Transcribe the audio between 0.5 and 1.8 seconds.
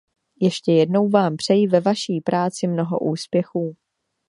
jednou vám přeji ve